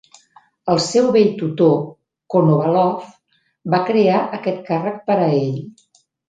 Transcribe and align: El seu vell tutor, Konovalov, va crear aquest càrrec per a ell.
El 0.75 0.79
seu 0.85 1.09
vell 1.15 1.27
tutor, 1.41 1.75
Konovalov, 2.35 3.05
va 3.75 3.81
crear 3.91 4.23
aquest 4.39 4.65
càrrec 4.71 4.99
per 5.13 5.19
a 5.21 5.29
ell. 5.37 5.63